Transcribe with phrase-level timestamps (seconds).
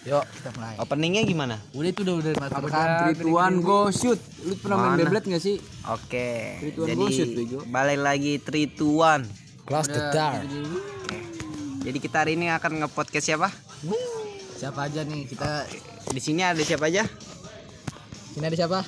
[0.00, 0.74] Yuk, kita mulai.
[0.80, 1.56] Openingnya gimana?
[1.76, 4.16] Udah itu udah udah masuk Apakah Trituan Go Shoot?
[4.48, 4.96] Lu pernah main?
[4.96, 5.60] Beyblade gak sih?
[5.92, 6.28] Oke.
[6.72, 7.58] One, Jadi go, shoot, bego.
[7.68, 9.68] balik lagi 3 2 1.
[9.68, 10.32] Close the door.
[11.84, 13.52] Jadi kita hari ini akan nge-podcast siapa?
[14.56, 15.28] Siapa aja nih?
[15.28, 15.68] Kita
[16.10, 17.04] Di sini ada siapa aja?
[18.32, 18.80] sini ada siapa?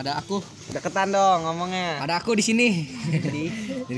[0.00, 0.40] Ada aku.
[0.72, 2.00] Deketan dong ngomongnya.
[2.00, 2.88] Ada aku di sini.
[3.12, 3.44] Jadi.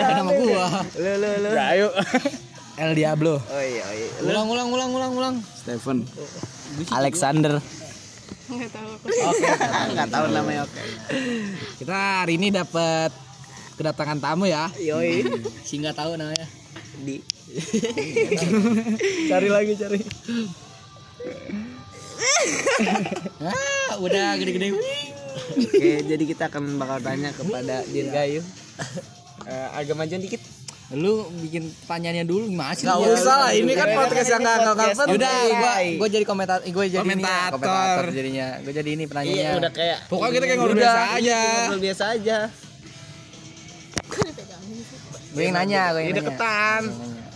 [0.00, 0.66] Ada nama gua.
[0.96, 1.48] lu lu lu.
[1.52, 1.88] Ayo.
[2.80, 3.36] El Diablo.
[3.36, 4.08] Oh iya, oh iya.
[4.24, 5.34] Ulang ulang ulang ulang ulang.
[5.52, 6.08] Stephen.
[6.88, 7.60] Alexander.
[8.50, 8.66] Oke,
[9.92, 10.80] enggak tahu namanya oke.
[11.76, 13.12] Kita hari ini dapat
[13.76, 14.72] kedatangan tamu ya.
[14.80, 15.28] Yoi.
[15.60, 16.48] Si nggak tahu namanya.
[17.04, 17.20] Di
[19.30, 20.00] Cari lagi cari.
[23.44, 24.72] ah, udah gede-gede.
[25.60, 28.40] Oke, jadi kita akan bakal tanya kepada Dirgayu.
[29.44, 30.40] Eh, agak majuan dikit.
[30.90, 32.82] Lu bikin pertanyaannya dulu gimana sih?
[32.82, 35.14] Gak Ya, usah lah, ini kan podcast yang gak gak penting.
[35.14, 37.50] Udah, gua gua jadi komentar, gua jadi ini ya, Komentator.
[37.54, 38.48] komentator jadinya.
[38.58, 39.70] Gua jadi ini penanyanya.
[39.70, 41.38] kayak Pokoknya kita kayak ngobrol Udah, biasa aja.
[41.46, 42.38] Ngobrol biasa aja.
[45.30, 46.26] Gue yang nanya, gue Ini yang nanya.
[46.26, 46.82] deketan.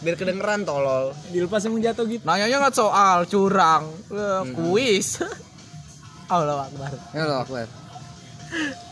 [0.02, 1.14] Biar kedengeran tolol.
[1.30, 2.22] Dilepas emang jatuh gitu.
[2.26, 5.22] Nanyanya nggak soal curang, Eh, kuis.
[6.26, 6.90] Allah Akbar.
[7.14, 7.66] Ya lo Akbar.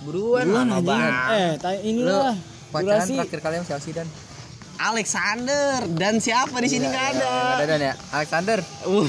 [0.03, 1.59] Buruan, lama banget.
[1.61, 2.39] Eh, ini lah.
[2.71, 4.07] pacaran terakhir kali sama siapa sih Dan?
[4.83, 7.31] Alexander dan siapa di sini nggak ada.
[7.31, 7.95] Nggak ada Dan ya.
[8.11, 9.07] Alexander, Uh,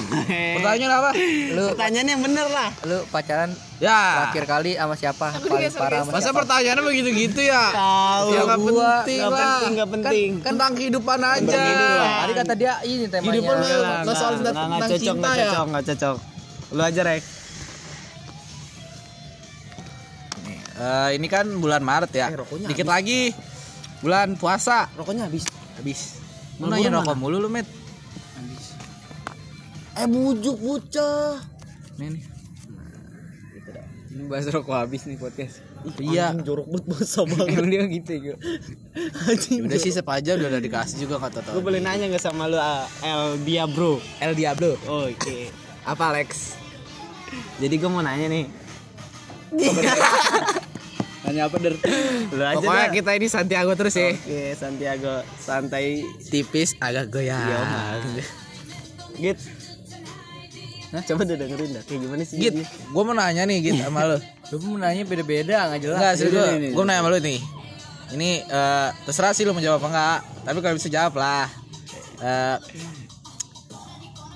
[0.54, 1.10] Pertanyaan apa?
[1.50, 2.70] lu pertanyaan yang bener lah.
[2.84, 4.30] lu pacaran Ya.
[4.30, 5.28] terakhir kali sama siapa?
[5.36, 6.38] Paling parah sama Masa siapa?
[6.40, 7.64] pertanyaannya begitu-gitu ya?
[7.70, 8.28] Tahu.
[8.30, 8.72] Ya nggak gua.
[9.02, 9.42] penting Nggak lah.
[9.44, 10.30] penting, nggak penting.
[10.32, 11.58] Kan, kan tentang kehidupan aja.
[12.22, 13.26] Tadi kata dia ini temanya.
[13.28, 15.44] Kehidupan mah Nggak, nggak soal tentang cocok, cinta nggak ya.
[15.44, 16.18] cocok, nggak cocok.
[16.70, 17.24] Lu aja rek.
[20.74, 22.28] Eh, ini kan bulan Maret ya.
[22.64, 23.30] Dikit lagi
[24.00, 24.90] bulan puasa.
[24.94, 25.44] Rokoknya habis.
[25.80, 26.22] Habis.
[26.62, 27.66] Lu nanya rokok mulu lu, Met.
[29.94, 31.38] Eh bujuk bocah.
[32.02, 32.24] Nih, nih.
[34.14, 35.62] Ini bahas rokok habis nih podcast.
[36.00, 36.34] Iya.
[36.42, 37.50] Jorok banget basa banget.
[37.58, 38.36] Emang dia gitu ya.
[39.66, 41.66] Udah sih sepaja udah udah dikasih juga kata Gue tahu.
[41.66, 44.00] boleh nanya nggak sama lu ah, El Dia Bro?
[44.22, 44.78] El Diablo.
[44.88, 45.52] Oke.
[45.84, 46.56] Apa Alex?
[47.60, 48.46] Jadi gue mau nanya nih.
[51.24, 51.80] Tanya apa der?
[52.36, 52.96] Lu aja Pokoknya dah.
[53.00, 54.12] kita ini Santiago terus ya.
[54.12, 56.04] Oke, Santiago santai.
[56.28, 58.04] Tipis agak goyang.
[59.16, 59.40] Git.
[60.92, 61.84] Nah, coba deh dengerin dah.
[61.88, 62.38] Kayak gimana sih?
[62.38, 64.18] Git, gue mau nanya nih Git sama lu.
[64.52, 65.98] Lu pun nanya beda-beda nggak jelas.
[65.98, 66.46] Enggak sih gue,
[66.76, 67.40] gue nanya sama lu nih.
[68.14, 70.20] Ini eh, terserah sih lu mau jawab apa enggak.
[70.44, 71.48] Tapi kalau bisa jawab lah.
[72.20, 72.58] Eh,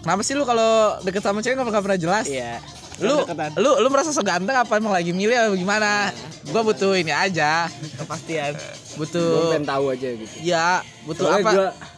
[0.02, 2.26] kenapa sih lu kalau deket sama cewek nggak pernah jelas?
[2.32, 2.64] Iya.
[2.98, 3.16] Lu,
[3.56, 6.10] lu, lu merasa so ganteng apa emang lagi milih apa gimana?
[6.44, 7.70] Gue butuh ini aja.
[7.96, 8.58] Kepastian.
[8.58, 10.36] Gue Butuh, pengen tahu aja gitu.
[10.42, 11.52] ya butuh Soalnya apa?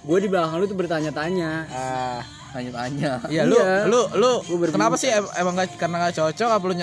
[0.04, 1.52] gua di belakang lu tuh bertanya-tanya.
[1.70, 3.12] Ah, Tanya-tanya.
[3.30, 3.86] Iya lu, Iya.
[3.86, 4.32] lu, lu,
[4.68, 6.74] kenapa sih em- emang gak, karena gak cocok apa lu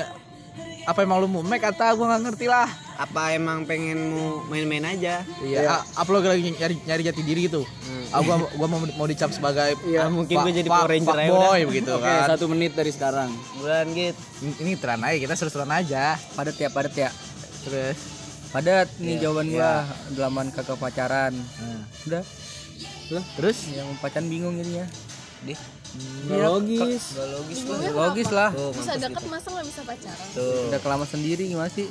[0.86, 2.70] apa emang lu mau make atau gue nggak ngerti lah.
[2.96, 5.20] Apa emang pengen mau main-main aja?
[5.38, 5.68] Iya.
[5.70, 7.60] A- Apa lo lagi nyari nyari jati diri gitu?
[8.08, 11.28] Ah gua gua mau mau dicap sebagai Iya, mungkin fa- gua jadi Power Ranger aja
[11.28, 12.26] fuckboy begitu Oke, kan.
[12.26, 13.30] satu menit dari sekarang.
[13.54, 14.16] Bulan Git.
[14.38, 16.16] Ini- Ini teran aja kita seru-seruan aja.
[16.32, 17.10] Padat ya, padat ya.
[17.62, 17.98] Terus
[18.46, 19.84] Padat nih jawaban gua.
[20.08, 21.36] Delaman kagak pacaran.
[22.04, 22.24] Udah.
[23.36, 24.86] terus Yang pacaran bingung jadinya.
[26.26, 27.04] Nggak logis.
[27.12, 27.78] Gak logis lah.
[27.92, 28.50] Logis lah.
[28.72, 30.68] bisa deket masa nggak bisa pacaran Tuh.
[30.68, 31.86] Udah kelama sendiri gimana sih?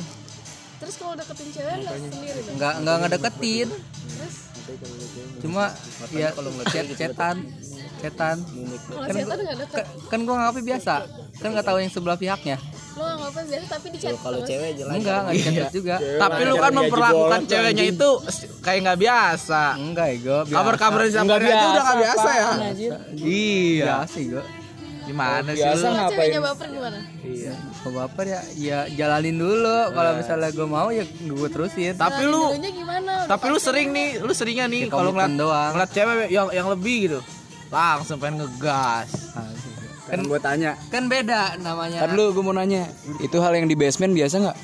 [0.75, 2.55] Terus kalau deketin cewek nggak sendiri dong?
[2.55, 3.69] Enggak enggak ngedeketin.
[3.71, 4.35] terus?
[5.45, 5.63] Cuma
[6.09, 6.29] ya
[6.73, 7.35] chat chatan
[8.01, 8.37] chatan.
[8.41, 9.85] Kalau chatan nggak deket?
[9.85, 10.93] kan, kan gua ngapain biasa?
[11.41, 12.57] Kan nggak tahu yang sebelah pihaknya.
[12.95, 14.93] Lo nggak ngapa biasa tapi di chat Kalau cewek jelas.
[14.95, 15.95] enggak nggak dichat juga.
[15.99, 18.09] Tapi lu kan memperlakukan ceweknya itu
[18.63, 19.61] kayak nggak biasa.
[19.77, 22.49] enggak ego Kabar-kabar di Nggak aja udah nggak biasa, biasa ya.
[23.21, 23.85] Iya.
[23.85, 24.41] biasa ego
[25.05, 25.93] Gimana sih Biasa lu?
[25.93, 26.11] ngapain?
[26.11, 31.03] ceweknya baper gimana iya kalau baper ya ya jalanin dulu kalau misalnya gue mau ya
[31.05, 35.33] gue terusin Tapi lu gimana tapi lu sering nih, lu seringnya nih Ya, kalau ngeliat
[35.35, 35.71] doang.
[35.71, 37.19] ngeliat cewek yang yang lebih gitu.
[37.67, 39.09] Langsung pengen ngegas.
[40.05, 40.78] Kan gua tanya.
[40.87, 42.85] kan beda namanya Tadi lu gua mau nanya,
[43.17, 44.57] itu hal yang di basement biasa nggak?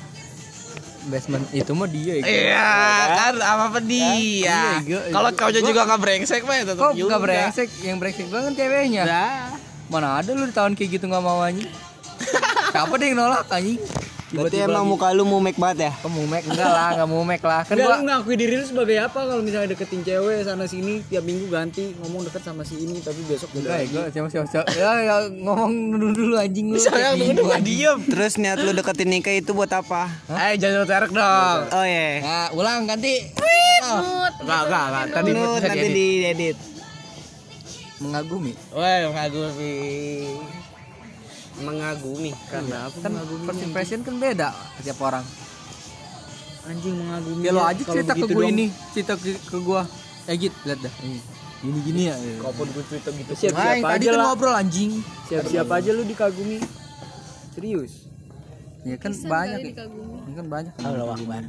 [1.04, 2.30] basement itu mah dia ego.
[2.30, 2.70] Iya
[3.10, 4.14] kan apa apa dia.
[4.14, 4.62] Iya,
[5.10, 9.02] Kalau cowoknya juga nggak brengsek mah ya tetap kok nggak brengsek yang brengsek banget ceweknya
[9.02, 9.50] Nah.
[9.92, 11.68] Mana ada lu di tahun kayak gitu nggak mau anjing
[12.72, 13.76] siapa deh yang nolak anjing
[14.32, 15.92] Berarti emang muka lu mau make banget ya?
[16.00, 17.62] Kamu mek enggak lah, enggak mau mek lah.
[17.68, 21.28] Kan gua lu ngakui diri lu sebagai apa kalau misalnya deketin cewek sana sini tiap
[21.28, 24.66] minggu ganti ngomong deket sama si ini tapi besok beda enggak ya, gua siapa siapa.
[24.72, 26.80] Ya, ya ngomong dulu dulu anjing lu.
[26.80, 27.98] Saya Kayak tunggu bingung, nggak diem.
[28.08, 30.08] Terus niat lu deketin nikah itu buat apa?
[30.32, 31.58] Eh jangan terek dong.
[31.68, 32.08] Oh iya.
[32.24, 33.20] Nah, ulang ganti.
[33.84, 34.32] Nut.
[34.40, 35.04] Enggak enggak enggak.
[35.12, 36.71] Tadi nanti diedit.
[38.02, 38.52] Mengagumi.
[38.74, 39.74] Wah, mengagumi.
[41.62, 42.96] Mengagumi karena apa?
[42.98, 43.12] kan
[43.46, 44.50] first impression kan beda
[44.80, 45.24] setiap orang.
[46.66, 47.52] Anjing mengagumi ya.
[47.54, 49.80] lo aja cerita ke gue ini cerita ke, ke gue
[50.30, 50.94] eh git lihat dah.
[51.04, 51.18] Ini
[51.62, 52.16] gini gini ya.
[52.40, 54.26] Kapan gue cerita gitu Siap, tadi aja kan lah.
[54.32, 54.92] ngobrol anjing.
[55.30, 56.58] Siap-siap aja lu dikagumi.
[57.54, 58.08] Serius?
[58.82, 59.66] Ya kan Bisa banyak ya.
[59.70, 60.16] dikagumi.
[60.26, 61.42] Ini kan banyak kan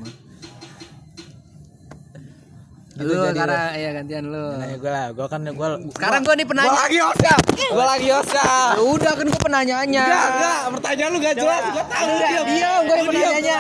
[3.04, 4.48] Gitu lu jadi karena ya gantian lu.
[4.56, 5.70] Nah, gue lah, gue kan gue
[6.00, 7.40] sekarang gue nih penanya lagi Oscar.
[7.52, 8.72] Gue lagi Oscar.
[8.80, 10.04] Ya udah kan gue penanyanya.
[10.08, 11.64] Enggak, enggak, pertanyaan lu gak jelas.
[11.68, 12.08] Gue tahu.
[12.08, 12.46] Lu diam.
[12.48, 12.82] diam.
[12.88, 13.60] Gue yang penanyanya.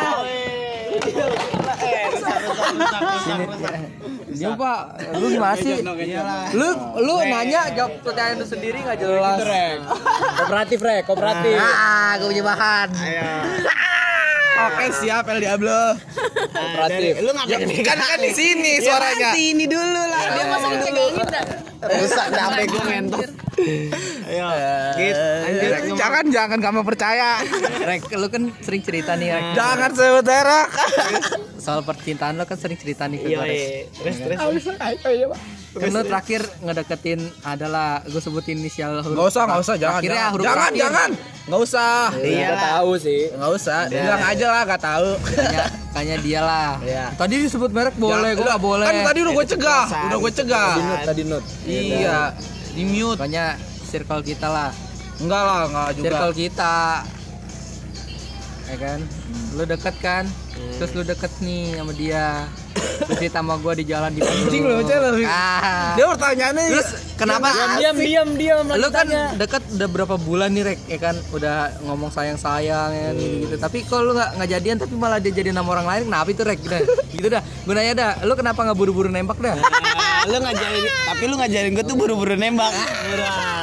[4.53, 4.81] Pak,
[5.19, 5.73] lu gimana sih?
[6.57, 6.67] Lu
[6.99, 9.37] lu nanya jawab pertanyaan lu sendiri nggak jelas.
[10.39, 11.57] kooperatif rek kooperatif.
[11.59, 12.87] Ah, gue punya bahan.
[14.53, 15.79] Oke, siap El Diablo.
[16.47, 19.33] kooperatif Lu ngapain Kan kan di sini suaranya.
[19.33, 20.21] ini dulu lah.
[20.29, 21.45] Dia masa dipegangin dah.
[21.83, 23.29] Rusak dah HP gue ngentot.
[24.23, 24.47] Ayo.
[24.95, 25.97] Git, lanjut.
[25.99, 27.39] Jangan jangan kamu percaya.
[27.83, 29.45] Rek, lu kan sering cerita nih, Rek.
[29.53, 30.69] Jangan sebut merek.
[31.59, 33.45] Soal percintaan lu kan sering cerita nih ke Iya, gue.
[33.45, 33.55] Rek.
[33.55, 33.81] iya.
[33.93, 34.37] Terus terus.
[35.73, 39.17] Kan terakhir ngedeketin adalah gue sebutin inisial huruf.
[39.17, 39.99] Enggak usah, enggak usah, jangan.
[39.99, 41.09] Akhirnya jangan, huruf jangan, jangan.
[41.43, 41.95] Enggak usah.
[42.23, 43.79] iya tahu sih Enggak usah.
[43.89, 45.09] Bilang aja lah enggak tahu.
[45.93, 46.71] Kayaknya dia lah.
[46.81, 47.05] Iya.
[47.13, 48.85] Tadi disebut merek boleh, gue nggak boleh.
[48.89, 50.71] Kan tadi udah gue cegah, udah gue cegah.
[50.73, 52.19] nut tadi nut Iya,
[52.73, 53.17] di mute.
[53.21, 53.45] Pokoknya
[53.85, 54.69] circle kita lah.
[55.21, 56.05] Enggak lah, enggak juga.
[56.09, 56.75] Circle kita.
[58.73, 58.99] Ya kan?
[59.53, 60.23] Lu deket kan?
[60.81, 62.49] Terus lu deket nih sama dia.
[63.13, 65.23] Cerita sama gue di jalan di Anjing lu, lu.
[65.23, 65.93] Ah.
[65.93, 67.47] Dia pertanyaannya Terus kenapa?
[67.75, 70.79] diam diam diam lu kan deket udah berapa bulan nih rek?
[70.87, 73.35] Ya kan udah ngomong sayang sayang ya kan, gitu.
[73.43, 76.27] Gitu tapi kok lu nggak nggak jadian tapi malah dia jadi nama orang lain kenapa
[76.29, 76.59] itu rek?
[76.59, 76.75] Gitu,
[77.13, 77.41] gitu dah.
[77.63, 79.55] Gue nanya dah lu kenapa nggak buru-buru nembak dah?
[79.55, 82.71] Nah, lu ngajarin tapi lu ngajarin gue tuh buru-buru nembak.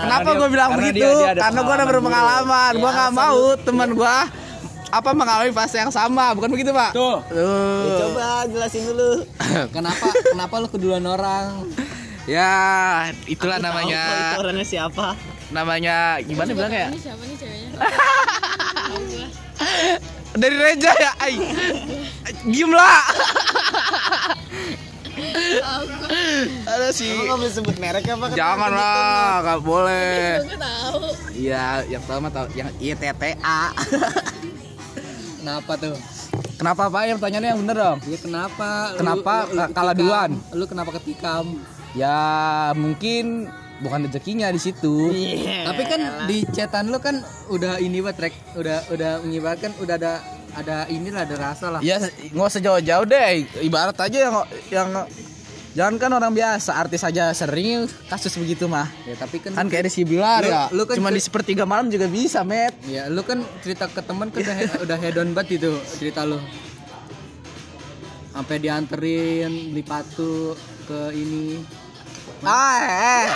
[0.01, 1.01] Kenapa gue bilang karena begitu?
[1.01, 2.73] dia- dia ada Karena gue udah berpengalaman.
[2.75, 4.17] Gue nggak mau teman gue
[4.91, 6.91] apa mengalami fase yang sama, bukan begitu pak?
[6.91, 9.23] tuh Ya, coba jelasin dulu.
[9.75, 11.71] kenapa kenapa lu keduluan orang
[12.29, 12.53] Ya,
[13.25, 14.03] itulah Tahu kok namanya.
[14.07, 15.07] itu orangnya siapa?
[15.51, 16.87] Namanya gimana bilang ya?
[16.93, 17.69] Ini siapa nih ceweknya?
[17.75, 19.27] Tahu gua.
[20.31, 21.35] Dari Reja ya, ay.
[22.47, 23.03] Diem lah.
[25.59, 25.85] Tahu.
[26.71, 27.19] Ada sih.
[27.19, 28.31] Boleh sebut merek apa?
[28.31, 30.39] Kan Jangan lah, nggak boleh.
[30.55, 31.03] Tahu.
[31.35, 33.61] Iya, yang pertama tahu yang ITTA.
[35.41, 35.97] Kenapa tuh
[36.53, 37.03] Kenapa pak?
[37.03, 37.99] Yang pertanyaannya yang bener dong.
[38.05, 40.31] ya kenapa Kenapa lu- lu kalah duluan?
[40.53, 41.57] lu kenapa ketikam
[41.91, 42.21] Ya
[42.77, 43.49] mungkin
[43.81, 45.09] bukan rezekinya di situ.
[45.65, 50.13] tapi kan di chatan lu kan udah ini buat rek udah udah mengibarkan udah ada
[50.53, 53.27] ada inilah ada rasa lah Ya nggak usah jauh-jauh deh.
[53.59, 54.35] Ibarat aja yang
[54.69, 54.89] yang
[55.71, 58.91] jangan kan orang biasa, artis aja sering kasus begitu mah.
[59.05, 60.63] ya tapi kan Kan kayak di Sibilar Lu- ya.
[60.69, 62.75] lu kan Cuma di sepertiga malam juga bisa, Met.
[62.85, 66.39] Ya, lu kan cerita ke teman kan udah, udah head on banget itu cerita lu.
[68.31, 70.55] Sampai dianterin beli patu
[70.87, 71.63] ke ini.
[72.41, 73.27] Ah, eh.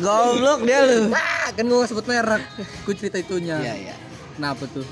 [0.00, 1.12] Goblok dia lu.
[1.12, 2.40] Ah, kan gua sebut merek.
[2.82, 3.56] Gua cerita itunya.
[3.58, 3.94] Iya, iya.
[4.34, 4.82] Kenapa tuh?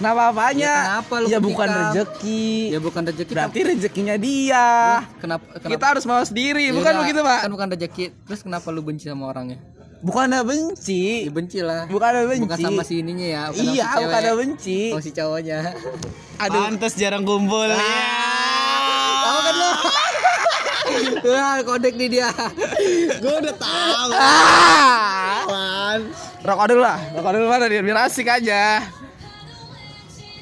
[0.00, 0.64] Kenapa apanya?
[0.64, 2.72] Ya, kenapa lu Ya bukan rezeki.
[2.72, 3.32] Ya bukan rezeki.
[3.36, 4.66] Berarti rezekinya dia.
[5.04, 5.68] tapi kenapa kenapa?
[5.68, 7.38] Kita harus mau sendiri, Ya bukan begitu, Pak?
[7.44, 8.04] Kan bukan rezeki.
[8.24, 9.60] Terus kenapa lu benci sama orangnya?
[10.00, 11.28] Bukannya benci.
[11.28, 11.84] Ya benci lah.
[11.84, 12.48] Bukannya benci.
[12.48, 13.42] Bukan sama si ininya ya.
[13.52, 14.40] Bukan Iya, si bukannya cewek.
[14.40, 14.80] benci.
[14.88, 15.58] Sama si cowoknya.
[16.40, 16.60] Aduh.
[16.64, 17.68] Pantes jarang kumpul.
[17.68, 19.70] Tahu kan lu?
[21.28, 22.32] Wah, kodek nih dia.
[23.20, 24.08] Gue udah tahu.
[24.16, 26.00] Ah!
[26.40, 28.80] Rokok dulu lah, rokok dulu mana dia biar asik aja.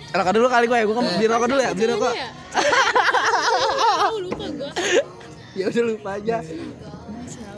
[0.09, 2.13] Rokok dulu kali gue, gue kan beli rokok dulu ya, beli rokok.
[3.89, 4.71] Tahu lupa gua.
[5.53, 6.37] Ya udah lupa aja.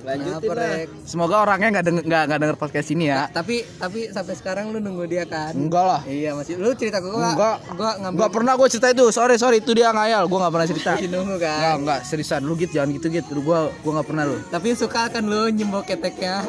[0.01, 0.69] Lanjutin Kenapa, lah.
[0.81, 0.89] Rek?
[1.05, 3.29] Semoga orangnya nggak denger nggak nggak denger podcast ini ya.
[3.29, 6.01] tapi tapi sampai sekarang lu nunggu dia kan Enggak lah.
[6.09, 7.57] iya masih lu cerita ke gua Enggak.
[7.77, 9.05] gua ngambil Enggak pernah gue cerita itu.
[9.13, 10.25] Sorry sorry itu dia ngayal.
[10.25, 10.91] Gue nggak pernah cerita.
[10.97, 13.31] masih nunggu Enggak kan enggak seriusan lu gitu jangan gitu gitu.
[13.37, 14.37] Lu gue gue nggak pernah lu.
[14.49, 16.49] tapi suka kan lu nyembok keteknya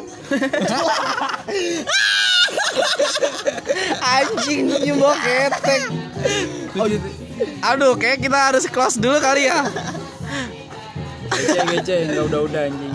[4.02, 5.82] Anjing nyembok ketek.
[6.78, 6.86] Oh,
[7.62, 9.66] aduh kayak kita harus close dulu kali ya.
[11.32, 12.92] Gece gece enggak udah udah anjing.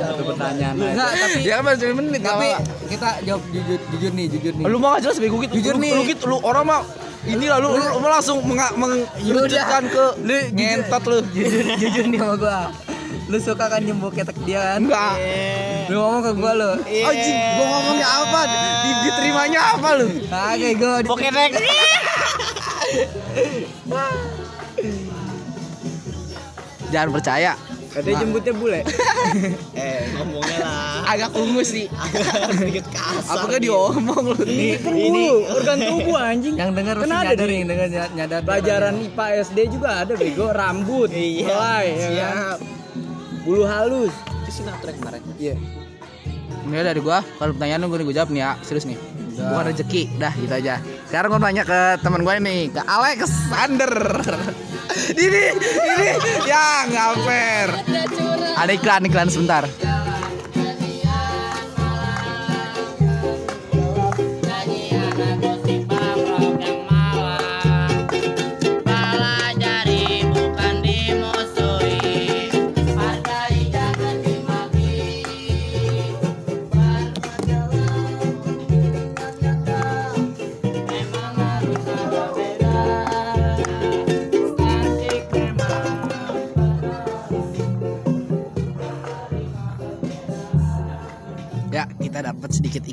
[0.00, 0.88] Satu pertanyaan aja.
[0.92, 2.48] enggak tapi Ya kan baru cuma menit tapi
[2.88, 5.52] kita jawab jujur jujur nih jujur nih Lu mau gak jelas bego gitu.
[5.60, 5.92] Jujur nih.
[5.92, 6.80] Lu gitu lu orang mah
[7.26, 11.18] ini lah lu, lu, lu langsung mengerucutkan ke lu ngentot lu.
[11.34, 12.85] jujur jujur nih sama gua
[13.26, 15.14] lu suka kan nyembok ketek dia kan Enggak.
[15.86, 18.40] lu ngomong ke gua lu Anjing, gua ngomongnya apa?
[18.44, 18.64] Di-
[19.02, 20.06] Diterimanya apa lu?
[20.24, 21.52] Oke, gua di Oke, Rek.
[26.86, 27.52] Jangan percaya.
[27.88, 28.80] Katanya jemputnya bule.
[29.74, 31.88] eh ngomongnya lah Agak ungu sih.
[32.52, 34.38] sedikit kasar Apakah diomong lu?
[34.38, 36.54] Ini kan bulu, organ tubuh anjing.
[36.54, 38.40] Yang dengar kan pasti ada nyadar di yang dengar ny- nyadar.
[38.44, 42.58] pelajaran IPA SD juga ada bego rambut, Iya, helai, ya kan?
[43.46, 44.10] Bulu halus.
[44.42, 45.54] itu sinetron kemarin Iya.
[46.66, 48.98] Ini dari gua, kalau pertanyaan lu gue gue jawab nih ya, serius nih.
[49.38, 50.82] Bukan rezeki, dah gitu aja.
[51.06, 53.92] Sekarang gua tanya ke teman gue nih, ke Alexander.
[55.22, 56.08] ini, ini,
[56.42, 57.68] ya nggak fair.
[57.86, 58.62] Udah.
[58.66, 59.62] Ada iklan, iklan sebentar.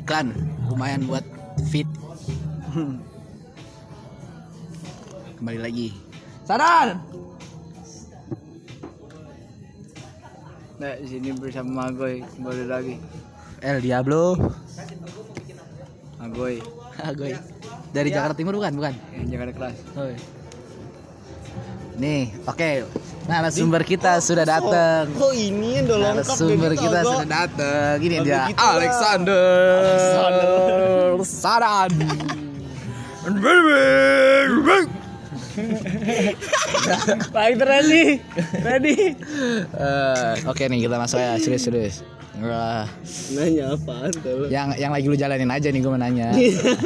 [0.04, 0.36] Iklan,
[0.68, 1.24] lumayan buat
[1.72, 1.88] fit.
[5.40, 5.96] Kembali lagi.
[6.44, 7.00] Sadar.
[10.76, 13.00] Nah, di sini bersama Agoy kembali lagi.
[13.64, 14.36] El Diablo.
[16.20, 16.60] Agoy
[17.08, 17.32] Agoy.
[17.96, 18.76] Dari Jakarta Timur bukan?
[18.76, 18.92] Bukan.
[19.16, 19.76] yang jaga kelas.
[19.96, 20.20] Oh, iya.
[21.96, 22.70] Nih, oke.
[22.84, 25.08] Nah, narasumber kita sudah datang.
[25.16, 27.92] oh ini yang udah lengkap Narasumber gitu, kita sudah datang.
[28.00, 28.76] Gini dia, gitu lah.
[28.76, 29.44] Alexander.
[37.30, 38.18] Baik ready.
[38.58, 39.14] Ready.
[39.70, 41.96] Eh, Oke nih kita masuk ya serius serius.
[42.34, 42.82] Wah,
[43.38, 46.34] nanya apaan tuh yang yang lagi lu jalanin aja nih gue mau nanya.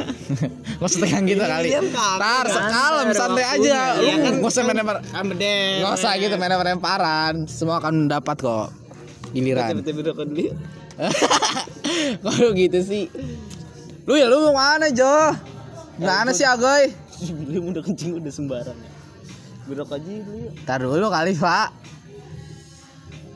[0.77, 1.73] Gak usah tegang gitu kali.
[2.21, 3.79] Tar, sekalem santai aja.
[3.97, 5.01] Lu gak usah main lempar.
[5.01, 7.49] Gak usah gitu main lemparan.
[7.49, 8.69] Semua akan dapat kok
[9.33, 9.81] giliran.
[12.21, 13.09] Kalau gitu sih.
[14.05, 15.33] Lu ya lu mau mana Jo?
[15.97, 16.93] Mana sih Agoy?
[17.51, 18.91] Lu udah kencing udah sembarang ya
[19.69, 21.69] Berok aja dulu yuk Tar dulu kali Pak.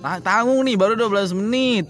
[0.03, 1.87] Nah, tanggung nih baru 12 menit.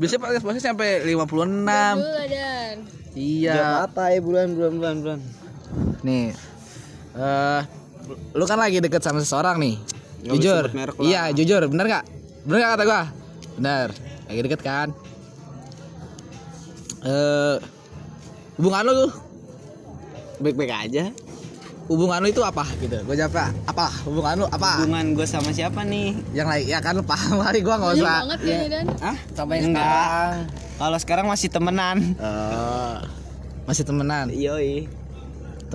[0.00, 1.28] Biasanya podcast podcast sampai 56.
[1.36, 2.76] Dulu dan.
[3.14, 3.86] Iya.
[3.86, 5.18] apa ya bulan bulan bulan bulan
[6.02, 6.32] Nih.
[7.14, 7.60] Eh
[8.32, 9.76] lu kan lagi deket sama seseorang nih.
[10.24, 10.64] Nggak jujur.
[11.04, 11.62] Iya, jujur.
[11.68, 12.04] Bener gak?
[12.48, 13.02] Bener gak kata gua?
[13.60, 13.88] Bener.
[14.24, 14.88] Lagi deket kan?
[17.04, 17.56] Eh
[18.56, 19.12] hubungan lu
[20.44, 21.04] baik-baik aja
[21.84, 22.96] hubungan lu itu apa gitu?
[23.02, 23.92] Gue jawab apa?
[24.04, 24.80] Hubungan lu apa?
[24.80, 28.18] hubungan gue sama siapa nih Yang lain ya kan lu paham kali gua nggak usah.
[28.22, 28.84] banget ya dan.
[29.02, 29.84] ah Sampai Enggak.
[29.84, 30.32] sekarang.
[30.74, 32.96] kalau sekarang masih temenan Eh,
[33.64, 34.28] masih temenan.
[34.30, 34.88] yoi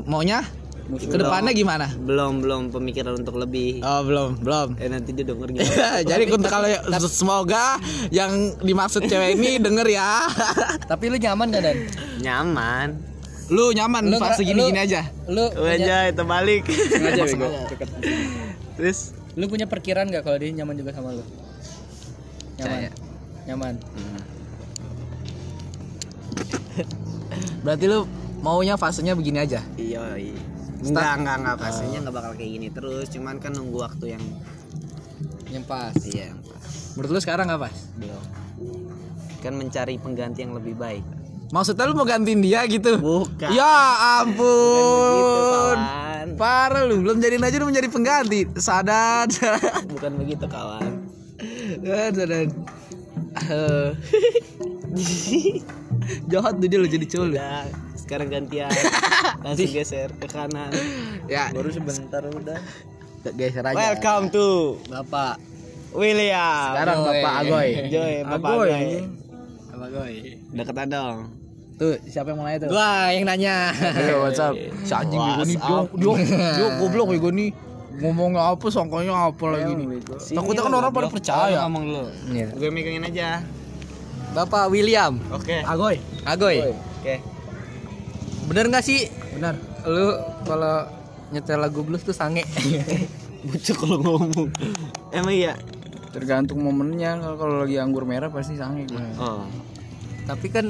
[0.01, 0.41] Maunya
[0.89, 1.85] ke depannya gimana?
[1.93, 4.81] belum belum pemikiran untuk lebih Oh belum belum.
[4.81, 6.65] eh nanti dia denger gimana Jadi untuk kalau
[7.03, 7.77] semoga
[8.09, 10.25] yang dimaksud cewek ini denger ya.
[10.89, 11.77] Tapi lu nyaman gak dan?
[12.17, 12.88] nyaman
[13.49, 15.01] Lu nyaman Lu fase nggak- gini-gini lu- aja.
[15.25, 17.47] Lu aja itu balik Sengaja bego.
[18.75, 18.99] Terus
[19.33, 21.23] lu punya perkiraan gak kalau dia nyaman juga sama lu?
[22.55, 22.69] Nyaman.
[22.77, 22.89] Percaya.
[23.45, 23.73] Nyaman.
[27.61, 27.99] Berarti lu
[28.39, 29.59] maunya fasenya begini aja.
[29.75, 30.31] yoi
[30.79, 34.23] enggak enggak enggak pastinya enggak bakal kayak gini terus cuman kan nunggu waktu yang
[35.49, 35.91] Yang pas.
[36.07, 36.63] iya yang pas
[36.95, 37.67] Menurut lu sekarang apa?
[37.97, 38.23] belum
[39.39, 41.03] kan mencari pengganti yang lebih baik
[41.49, 42.93] Maksudnya lu mau gantiin dia gitu?
[42.97, 45.77] bukan Ya begitu, ampun.
[45.77, 46.27] kawan.
[46.35, 48.45] Parah lu, belum jadiin aja lu menjadi pengganti.
[48.55, 49.25] Sadar.
[49.91, 51.09] bukan begitu kawan
[51.79, 52.29] Sadar.
[52.29, 53.89] Eh.
[56.25, 57.61] Jahat tuh dia lu jadi cowok udah
[57.95, 58.71] sekarang gantian
[59.45, 60.73] langsung geser ke kanan
[61.29, 62.57] Ya, baru sebentar udah
[63.35, 63.77] geser aja.
[63.77, 65.37] welcome to Bapak.
[65.91, 67.69] William Sekarang Bapak Agoy.
[67.87, 68.85] Joy Bapak Agoy, Agoy.
[69.69, 70.09] Bapak gue.
[70.51, 71.17] deketan dong
[71.79, 72.67] Tuh, siapa yang mulai tuh?
[72.67, 73.71] Gua yang nanya.
[73.71, 74.51] Ayo, WhatsApp.
[74.83, 76.13] Si anjing gue nih, dia, dia,
[76.53, 77.50] dia goblok gue nih.
[78.00, 79.88] Ngomongnya apa, sangkanya apa lagi nih.
[80.29, 81.63] Takutnya kan orang pada percaya.
[81.63, 82.48] ngomong dulu Iya.
[82.53, 83.43] gue megangin aja
[84.29, 85.17] Bapak William.
[85.29, 85.98] oke Agoy.
[86.21, 86.62] Agoy.
[86.62, 87.15] oke
[88.45, 89.55] Bener gak sih Benar.
[89.83, 90.86] lu kalau
[91.29, 92.43] nyetel lagu blues tuh sange?
[93.48, 94.48] Bocah kalau ngomong
[95.09, 95.53] emang iya
[96.09, 99.01] Tergantung momennya kalau kalau lagi anggur merah pasti sange gue.
[99.15, 99.43] oh
[100.24, 100.65] Tapi kan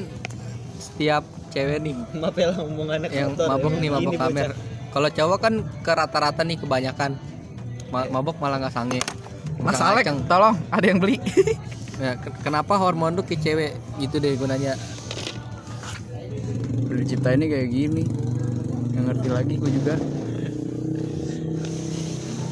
[0.79, 3.79] setiap cewek nih maaf ya lah omongannya yang kotor mabok ya.
[3.79, 4.51] nih mabok Gini, kamer.
[4.89, 5.53] Kalau cowok kan
[5.85, 7.11] ke rata-rata nih kebanyakan
[7.89, 9.01] Ma- mabok malah nggak sange.
[9.59, 11.19] Mas Alek, tolong ada yang beli.
[11.99, 14.79] Ya, ke- kenapa hormon tuh ke cewek gitu deh gunanya?
[16.81, 18.07] Udah diciptain kayak gini.
[18.95, 19.95] Yang ngerti lagi gue juga.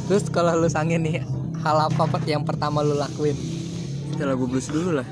[0.06, 1.24] Terus kalau lu sange nih
[1.60, 3.36] hal apa yang pertama lu lakuin
[4.12, 5.08] Setelah gue blues dulu lah.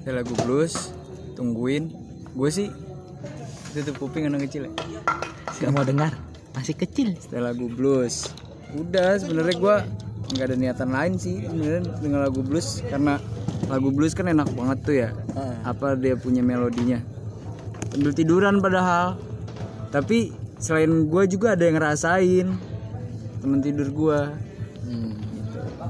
[0.00, 0.74] Setelah gue blues,
[1.34, 1.90] tungguin.
[2.34, 2.68] Gue sih
[3.74, 4.72] tutup kuping anak kecil ya.
[5.60, 6.14] Gak mau dengar.
[6.54, 7.18] Masih kecil.
[7.18, 8.30] Setelah gue blues,
[8.74, 9.76] udah sebenarnya gue
[10.34, 13.20] nggak ada niatan lain sih sebenarnya dengan lagu blues karena
[13.68, 15.10] lagu blues kan enak banget tuh ya.
[15.66, 17.02] Apa dia punya melodinya.
[17.90, 19.18] Sambil tiduran padahal.
[19.90, 22.46] Tapi selain gue juga ada yang ngerasain
[23.42, 24.20] temen tidur gue.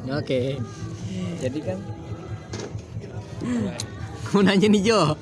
[0.05, 0.41] oke
[1.41, 1.79] Jadi kan
[4.33, 5.15] mau nanya nih Jo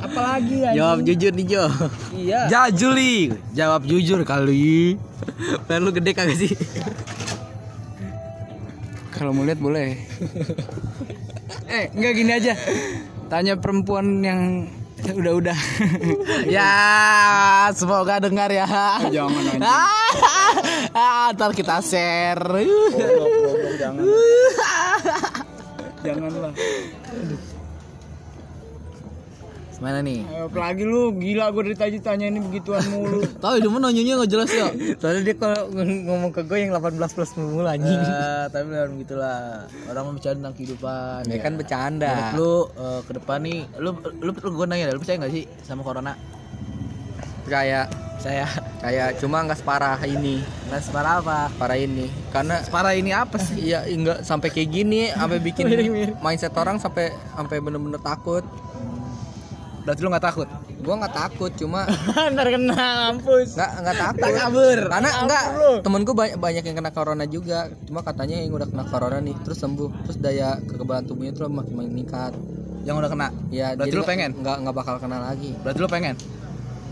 [0.00, 0.70] apalagi ya?
[0.74, 1.64] jawab jujur nih Jo
[2.12, 2.40] Iya.
[2.48, 4.96] Jajuli jawab jujur kali
[5.64, 6.52] Pengen lu gede kagak sih
[9.10, 10.00] Kalau mau lihat boleh.
[11.68, 12.56] eh, enggak gini aja.
[13.28, 14.64] Tanya perempuan yang
[15.02, 15.58] udah-udah.
[16.48, 16.72] ya,
[17.70, 18.64] semoga dengar ya.
[19.12, 19.60] Jangan anjing.
[20.96, 22.64] ah, ntar kita share.
[23.76, 24.04] jangan.
[26.00, 26.52] Janganlah.
[29.80, 30.20] Mana nih?
[30.22, 33.24] Ayo, apalagi lu gila gue dari tadi tanya ini begituan mulu.
[33.44, 34.68] Tahu cuma nanyanya nggak jelas ya.
[35.00, 39.00] soalnya dia kalau ng- ngomong ke gue yang 18 plus mulu anjing Eh, tapi memang
[39.00, 39.64] gitulah.
[39.88, 41.24] Orang mau bicara tentang kehidupan.
[41.24, 45.00] ya kan bercanda Menurut lu eh, ke depan nih, lu lu, lu gue nanya, lu
[45.00, 46.12] percaya nggak sih sama corona?
[47.42, 48.44] kayak Saya
[48.78, 51.48] kayak cuma nggak separah ini nggak separah apa?
[51.56, 53.56] parah ini karena Separah ini apa sih?
[53.64, 55.64] Iya, enggak sampai kayak gini, sampai bikin
[56.24, 58.44] mindset orang sampai sampai bener-bener takut.
[59.80, 60.48] Berarti lu nggak takut?
[60.80, 61.84] Gua nggak takut, cuma
[62.34, 63.56] Ntar kena mampus.
[63.56, 64.32] nggak nggak takut.
[64.36, 64.78] kabur.
[64.88, 65.42] Karena enggak
[65.84, 67.68] temenku banyak banyak yang kena corona juga.
[67.88, 71.74] Cuma katanya yang udah kena corona nih terus sembuh, terus daya kekebalan tubuhnya tuh makin
[71.76, 72.32] meningkat.
[72.84, 73.28] Yang udah kena.
[73.52, 74.30] Ya, Berarti lu pengen?
[74.40, 75.52] Nggak nggak bakal kena lagi.
[75.60, 76.14] Berarti lu pengen?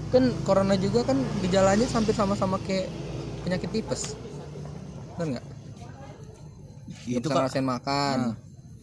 [0.09, 2.89] Kan corona juga kan gejalanya hampir sama-sama kayak
[3.45, 4.17] penyakit tipes.
[5.17, 5.47] Benar nggak?
[7.09, 7.41] Itu bisa kok.
[7.41, 8.17] ngerasain makan,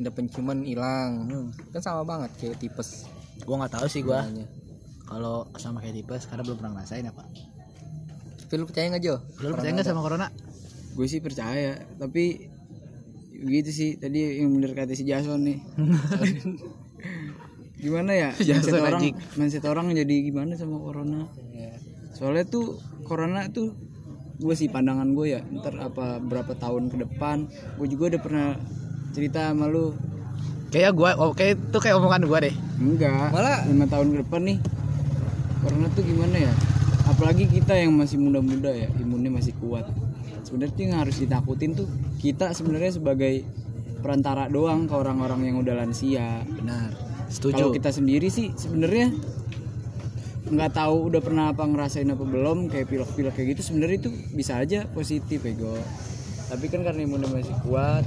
[0.01, 1.29] ada penciuman hilang,
[1.69, 3.05] kan sama banget kayak tipes.
[3.43, 4.23] Gua nggak tahu sih gua.
[5.05, 7.23] Kalau sama kayak tipes karena belum pernah ngerasain apa.
[8.45, 9.15] Tapi lu percaya nggak Jo?
[9.41, 10.27] Lu percaya nggak sama corona?
[10.95, 12.47] Gue sih percaya, tapi
[13.35, 15.59] gitu sih tadi yang bener kata si Jason nih.
[17.83, 18.29] gimana ya?
[18.33, 19.01] Mindset orang,
[19.35, 21.27] mindset orang jadi gimana sama corona?
[22.15, 23.75] Soalnya tuh corona tuh
[24.35, 27.47] gue sih pandangan gue ya ntar apa berapa tahun ke depan
[27.79, 28.49] gue juga udah pernah
[29.15, 29.95] cerita sama lu
[30.67, 32.55] Kayak gua, oh, kayak itu kayak omongan gua deh.
[32.75, 34.57] enggak Malah- lima tahun ke depan nih
[35.61, 36.53] corona tuh gimana ya
[37.05, 39.87] apalagi kita yang masih muda-muda ya imunnya masih kuat
[40.41, 41.87] sebenarnya yang harus ditakutin tuh
[42.19, 43.47] kita sebenarnya sebagai
[43.97, 46.91] perantara doang ke orang-orang yang udah lansia Benar.
[46.91, 47.65] kalau Setuju.
[47.73, 49.09] kita sendiri sih sebenarnya
[50.45, 54.59] nggak tahu udah pernah apa ngerasain apa belum kayak pilek-pilek kayak gitu sebenarnya itu bisa
[54.59, 55.73] aja positif ego
[56.45, 58.05] tapi kan karena imunnya masih kuat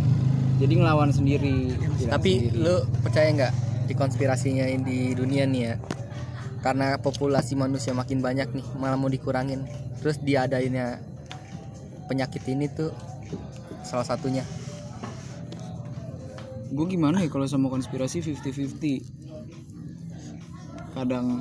[0.59, 2.59] jadi ngelawan sendiri hilang Tapi sendiri.
[2.59, 3.53] lu percaya nggak
[3.88, 5.75] di konspirasinya di dunia nih ya?
[6.59, 9.62] Karena populasi manusia makin banyak nih, malah mau dikurangin.
[10.03, 10.99] Terus diadainnya
[12.11, 12.90] penyakit ini tuh
[13.87, 14.42] salah satunya.
[16.68, 19.01] gue gimana ya kalau sama konspirasi 50-50
[20.92, 21.40] kadang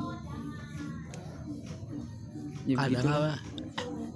[2.63, 3.35] ya Kadang begitu apa?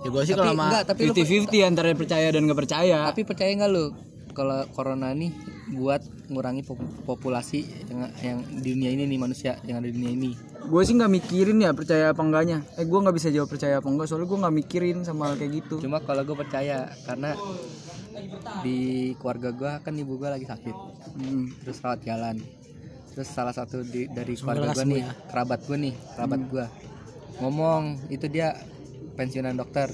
[0.01, 2.97] Ya gua sih Tapi kalau sama enggak, tapi lu 50-50 antara percaya dan nggak percaya
[3.11, 3.91] tapi percaya nggak lu
[4.31, 5.31] kalau corona nih
[5.75, 10.11] buat ngurangi pop- populasi yang, yang di dunia ini nih manusia yang ada di dunia
[10.15, 10.31] ini.
[10.61, 12.61] gue sih nggak mikirin ya percaya apa enggaknya.
[12.77, 15.51] Eh gue nggak bisa jawab percaya apa enggak soalnya gue nggak mikirin sama hal kayak
[15.63, 15.81] gitu.
[15.81, 17.33] Cuma kalau gue percaya karena
[18.61, 20.75] di keluarga gue kan ibu gue lagi sakit.
[21.17, 21.49] Hmm.
[21.65, 22.37] terus rawat jalan.
[23.11, 26.65] Terus salah satu di, dari keluarga gue nih kerabat gue nih kerabat gue
[27.41, 28.53] ngomong itu dia
[29.17, 29.89] pensiunan dokter.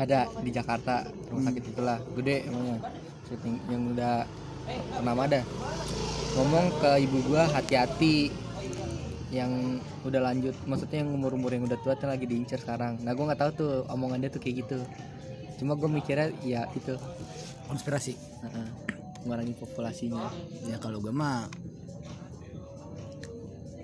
[0.00, 2.78] Ada di Jakarta rumah sakit itulah gede emangnya.
[3.66, 4.14] Yang udah
[4.92, 5.40] ternama ada.
[6.30, 8.16] Ngomong ke ibu gue hati-hati.
[9.30, 12.98] Yang udah lanjut maksudnya yang umur umur yang udah tua tuh lagi diincar sekarang.
[13.00, 14.78] Nah gue nggak tahu tuh omongan dia tuh kayak gitu.
[15.56, 16.98] Cuma gue mikirnya ya itu.
[17.64, 18.18] Konspirasi.
[18.18, 18.68] Heeh.
[19.20, 20.32] mengurangi populasinya.
[20.64, 21.44] Ya kalau gua mah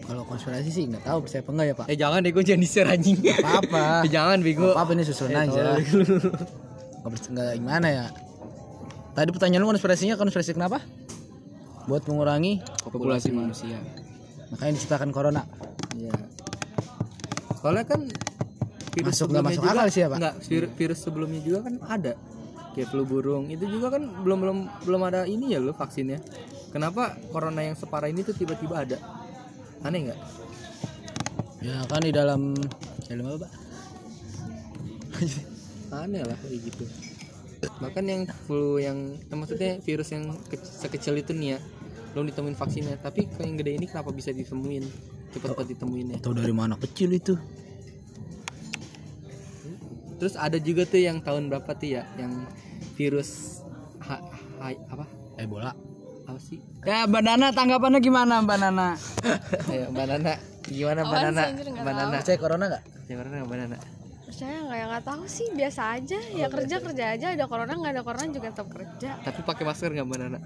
[0.00, 1.86] kalau konspirasi sih nggak tahu percaya apa enggak ya pak.
[1.86, 3.18] eh jangan deh gue jangan di-share anjing.
[3.20, 3.84] Apa-apa.
[4.00, 4.70] Eh, jangan bego.
[4.72, 5.76] Apa ini susun Eh, aja.
[7.06, 8.06] Nggak gimana ya?
[9.14, 10.82] Tadi pertanyaan lu konspirasinya konspirasi kenapa?
[11.86, 13.78] Buat mengurangi populasi manusia
[14.50, 15.42] makanya diciptakan corona.
[15.96, 16.14] Iya.
[17.58, 18.00] Soalnya kan
[18.94, 20.18] virus Masuk nggak sebelumnya masuk juga, akal sih ya, Pak?
[20.18, 22.12] Nggak, virus, virus sebelumnya juga kan ada.
[22.76, 26.20] Kayak flu burung itu juga kan belum belum belum ada ini ya lo vaksinnya.
[26.70, 29.00] Kenapa corona yang separah ini tuh tiba-tiba ada?
[29.80, 30.20] Aneh nggak?
[31.64, 32.52] Ya kan di dalam
[33.08, 33.52] dalam apa pak?
[35.90, 36.84] Aneh lah kayak gitu.
[37.76, 41.58] bahkan yang flu yang eh, maksudnya virus yang ke- sekecil itu nih ya
[42.12, 44.84] belum ditemuin vaksinnya tapi kalau yang gede ini kenapa bisa ditemuin
[45.30, 47.34] cepat-cepat ditemuinnya Tahu dari mana kecil itu?
[50.16, 52.48] terus ada juga tuh yang tahun berapa tuh ya yang
[52.94, 53.60] virus
[54.00, 54.16] ha,
[54.58, 55.04] ha- apa
[55.36, 55.76] Ebola.
[56.24, 58.88] apa sih Ya Mbak Nana tanggapannya gimana Mbak Nana?
[59.72, 60.32] Ayo Mbak Nana
[60.64, 62.82] gimana Mbak Apaan Nana sih, anjir, nggak Mbak Percaya corona nggak?
[63.06, 63.76] gimana Mbak Nana
[64.36, 66.20] Percaya nggak ya nggak tahu sih biasa aja.
[66.36, 67.26] Ya kerja kerja aja.
[67.32, 69.16] Ada corona nggak ada corona juga tetap kerja.
[69.24, 70.38] Tapi pakai masker nggak Mbak Nana?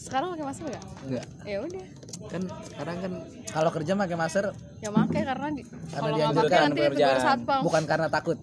[0.00, 0.84] Sekarang pakai masker nggak?
[1.04, 1.86] Enggak ya udah.
[2.32, 3.12] Kan sekarang kan
[3.52, 4.44] Kalau kerja pakai masker?
[4.80, 7.12] Ya pakai karena di, kalau nggak dianjurkan pakai nanti pekerjaan.
[7.12, 7.60] tegur satpam.
[7.60, 8.38] Bukan karena takut.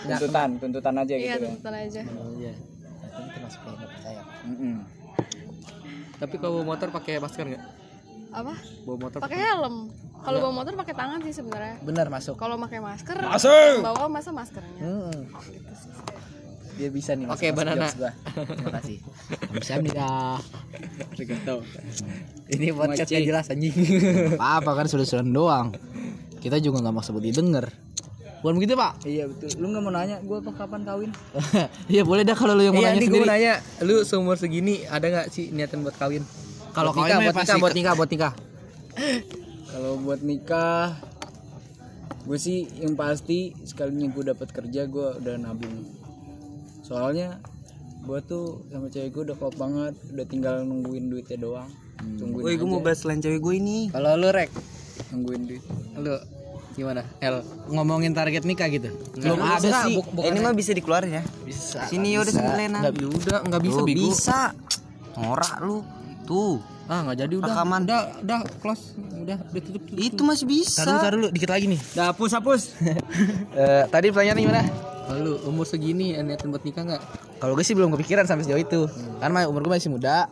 [0.00, 1.36] Tuntutan, tuntutan aja iya gitu ya.
[1.52, 2.02] tuntutan aja.
[2.40, 2.52] Iya.
[2.56, 4.22] Itu masuk nggak percaya.
[6.24, 7.64] Tapi kalau bawa motor pakai masker nggak?
[8.32, 8.54] Apa?
[8.88, 12.34] Bawa motor pakai helm kalau bawa motor pakai tangan sih sebenarnya Bener masuk.
[12.34, 13.82] kalau pakai masker Masuk.
[13.82, 15.26] bawa masa maskernya Hmm.
[15.44, 15.90] gitu sih
[16.72, 17.28] Dia bisa nih.
[17.28, 18.10] Oke, masuk-masuk banana.
[18.48, 18.96] Terima kasih.
[19.44, 20.08] Kamsahamnida.
[22.48, 23.74] ini podcast nggak jelas anjing
[24.56, 25.76] Apa kan sudah-sudah doang.
[26.38, 27.68] Kita juga nggak mau sebut didengar.
[28.40, 29.04] Bukan begitu pak?
[29.04, 29.52] Iya betul.
[29.60, 31.10] Lu nggak mau nanya gue tuh kapan kawin?
[31.92, 33.22] Iya boleh dah kalau lu yang mau iya nanya nih gue sendiri.
[33.22, 36.24] mau nanya lu seumur segini ada nggak sih niatan buat kawin
[36.72, 38.32] Kalau kawin nikah, buat pasti nikah, buat nikah buat nikah
[39.72, 41.00] Kalau buat nikah,
[42.22, 45.88] gue sih yang pasti sekalinya gue dapat kerja gue udah nabung.
[46.84, 47.40] Soalnya
[48.04, 51.70] gue tuh sama cewek gue udah klop banget, udah tinggal nungguin duitnya doang.
[52.20, 53.78] Tungguin Woi, gue mau bahas selain cewek gue ini.
[53.88, 54.50] kalau lu rek
[55.14, 55.62] nungguin duit.
[55.96, 56.16] lu
[56.72, 58.88] gimana L ngomongin target nikah gitu.
[59.16, 59.94] Belum Nggak, ada nggak, sih.
[60.00, 61.22] buk- bukan ini mah bisa dikeluarin ya.
[61.44, 61.84] Bisa.
[61.84, 64.38] Sini udah sembilan ya udah nggak bisa bisa.
[65.20, 65.84] Norak lu.
[66.24, 66.71] Tuh.
[66.90, 67.80] Ah nggak jadi udah Rekaman.
[67.86, 70.02] udah udah close udah udah tutup tutup.
[70.02, 70.82] Itu masih bisa.
[70.82, 71.80] Taruh dulu, taruh dulu, dikit lagi nih.
[71.94, 72.62] Dah hapus hapus.
[73.52, 74.64] Eh, tadi pertanyaannya gimana?
[75.02, 77.02] kalau lu umur segini ada niatan buat nikah nggak
[77.42, 78.80] Kalau gue sih belum kepikiran sampai sejauh itu.
[79.20, 80.30] Karena umur gue masih muda,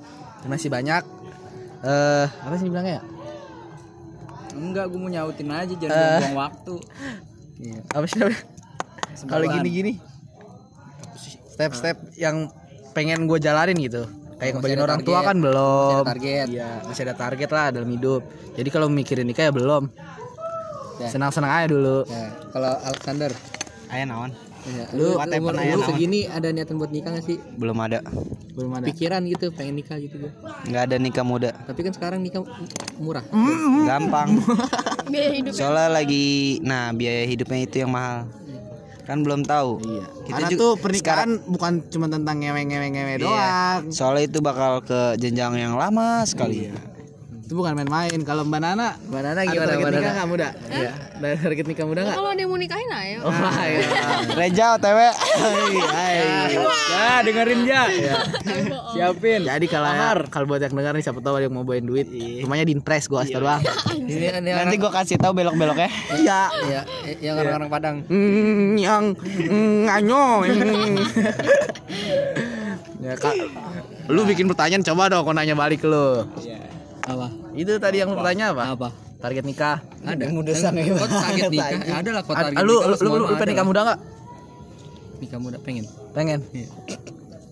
[0.48, 1.04] masih banyak.
[1.84, 3.02] Eh, apa sih bilangnya ya?
[4.56, 6.74] Enggak, gue mau nyautin aja jangan buang waktu.
[7.60, 8.20] iya Apa sih?
[9.28, 10.00] Kalau gini-gini,
[11.54, 12.48] step-step yang
[12.96, 14.08] pengen gue jalanin gitu.
[14.40, 15.84] Kayak ada orang tua kan belum.
[15.84, 16.46] Masih ada target.
[16.48, 18.22] Iya, masih ada target lah dalam hidup.
[18.56, 19.92] Jadi kalau mikirin nikah ya belum.
[20.96, 21.08] Ya.
[21.08, 22.04] Senang-senang aja dulu.
[22.04, 23.32] ya kalau Alexander
[23.88, 24.30] Ayo naon.
[24.62, 28.04] ya, Lu- lu umur, umur segini ada niatan buat nikah nggak sih Belum ada.
[28.52, 28.84] Belum ada.
[28.84, 31.50] pikiran gitu pengen nikah gitu gua Nggak ada nikah muda.
[31.64, 32.44] tapi kan sekarang nikah
[32.96, 33.24] murah
[33.82, 34.44] Gampang.
[35.10, 36.26] biaya hidup Soalnya lagi
[36.60, 38.28] nah biaya hidupnya itu yang mahal.
[39.10, 39.82] Kan belum tahu.
[39.82, 40.06] Iya.
[40.22, 43.18] Kita Karena juga- tuh pernikahan bukan cuma tentang ngewe-ngewe-ngewe Iya.
[43.18, 43.80] doang.
[43.90, 46.70] Soalnya itu bakal ke jenjang yang lama sekali.
[47.50, 48.14] Itu bukan main-main.
[48.22, 50.48] Kalau Mbak Nana, Mbak Nana ada gimana target Mbak nikah nggak muda?
[50.70, 50.92] Iya.
[51.18, 52.14] Ada target nikah muda nggak?
[52.14, 53.82] kalau dia mau nikahin ayo Oh, iya.
[54.38, 54.98] Reja OTW.
[56.94, 57.82] Ya, dengerin ya.
[58.94, 59.40] Siapin.
[59.42, 59.90] Jadi kalau
[60.30, 62.06] kalau buat yang dengar nih siapa tahu ada yang mau bawain duit,
[62.46, 63.62] rumahnya di Inpres gua kasih tau doang.
[63.98, 65.90] ini Nanti gua kasih tahu belok-beloknya.
[66.22, 66.40] Iya.
[66.70, 66.80] ya
[67.18, 70.46] yang orang-orang Padang Hmm, yang mm, anyo.
[73.00, 73.34] ya kak,
[74.06, 76.30] lu bikin pertanyaan coba dong, aku nanya balik lu.
[77.00, 78.64] apa Itu tadi yang lu bertanya apa?
[78.72, 78.88] apa
[79.20, 79.76] Target nikah.
[80.00, 83.08] ada kok target nikah Ya, ada lah kok Ad- target lu nikah lu lu, lu
[83.10, 83.68] mah pengen nikah lah.
[83.68, 83.98] muda nggak?
[85.20, 86.40] nikah muda pengen Pengen.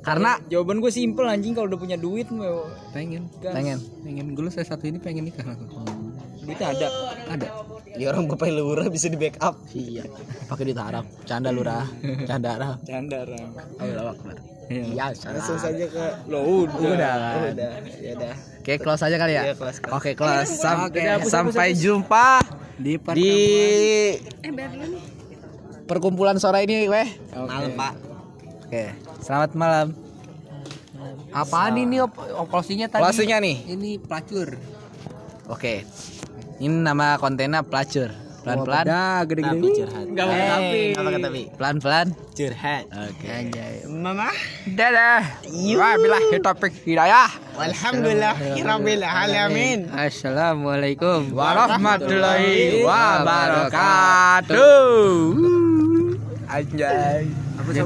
[0.01, 2.64] Karena Jawaban gue simpel anjing kalau udah punya duit mau
[2.97, 3.77] pengen pengen.
[4.01, 5.44] pengen gue saya satu ini pengen nikah
[6.40, 6.88] duitnya ada.
[7.29, 7.49] ada
[7.99, 9.59] Ya orang bapak lurah bisa di backup.
[9.75, 10.07] Iya.
[10.49, 11.05] Pakai duit haram.
[11.29, 11.85] Canda lurah.
[12.31, 12.77] Canda haram.
[12.87, 13.21] Canda.
[13.77, 14.37] Ayo Akbar.
[14.68, 14.85] Iya.
[14.85, 16.76] Iya, Langsung saja ke Lo udah.
[16.76, 17.52] Udah kan.
[17.52, 18.35] udah ya udah.
[18.61, 19.42] Oke, close aja kali ya.
[19.42, 19.94] Iya, close, close.
[19.96, 20.50] Oke, close.
[20.54, 21.00] Sam- Oke.
[21.24, 22.44] sampai jumpa
[22.76, 23.33] di di
[24.38, 24.52] eh
[25.85, 27.09] perkumpulan sore ini, weh.
[27.33, 27.92] Malam, Pak.
[28.62, 28.85] Oke.
[29.18, 29.88] Selamat malam.
[31.31, 33.57] apaan ini op operasinya tadi Closingnya nih.
[33.68, 34.57] ini pelacur
[35.46, 35.85] Oke.
[36.59, 38.11] Ini nama kontennya pelacur.
[38.42, 38.85] Pelan-pelan.
[38.87, 40.94] Dah, gede-gede Enggak pakai tapi.
[40.94, 41.42] Enggak pakai tapi.
[41.59, 42.07] Pelan-pelan.
[42.38, 42.85] Curhat.
[42.94, 43.27] Oke.
[43.27, 44.31] anjay Mama.
[44.66, 45.22] Dadah.
[45.48, 47.31] Wabillahi taufiq hidayah.
[47.59, 48.35] Alhamdulillah.
[48.38, 49.90] Rabbil alamin.
[49.90, 54.55] assalamualaikum Warahmatullahi wabarakatuh.
[56.48, 57.29] Anjay.
[57.68, 57.85] jadi